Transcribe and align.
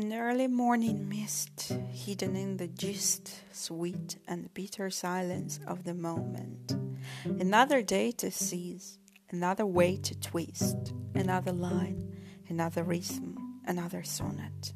An 0.00 0.14
early 0.14 0.46
morning 0.46 1.10
mist 1.10 1.74
hidden 1.92 2.34
in 2.34 2.56
the 2.56 2.68
gist, 2.68 3.42
sweet 3.52 4.16
and 4.26 4.52
bitter 4.54 4.88
silence 4.88 5.60
of 5.66 5.84
the 5.84 5.92
moment. 5.92 6.74
Another 7.24 7.82
day 7.82 8.10
to 8.12 8.30
seize, 8.30 8.98
another 9.28 9.66
way 9.66 9.98
to 9.98 10.18
twist, 10.18 10.94
another 11.14 11.52
line, 11.52 12.16
another 12.48 12.82
rhythm, 12.82 13.60
another 13.66 14.02
sonnet. 14.02 14.72